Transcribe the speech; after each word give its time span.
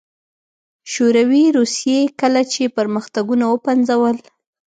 شوروي 0.91 1.43
روسيې 1.57 1.99
کله 2.21 2.41
چې 2.53 2.73
پرمختګونه 2.77 3.45
وپنځول 3.47 4.17